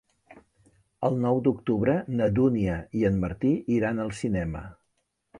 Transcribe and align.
El 1.09 1.17
nou 1.25 1.41
d'octubre 1.47 1.93
na 2.21 2.29
Dúnia 2.39 2.77
i 3.01 3.05
en 3.09 3.19
Martí 3.25 3.51
iran 3.75 4.01
al 4.05 4.09
cinema. 4.21 4.63